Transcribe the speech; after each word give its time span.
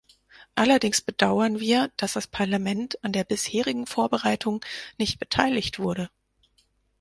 Allerdings 0.55 1.01
bedauern 1.01 1.59
wir, 1.59 1.91
dass 1.95 2.13
das 2.13 2.25
Parlament 2.25 2.97
an 3.03 3.11
der 3.11 3.23
bisherigen 3.23 3.85
Vorbereitung 3.85 4.65
nicht 4.97 5.19
beteiligt 5.19 5.77
wurde. 5.77 6.09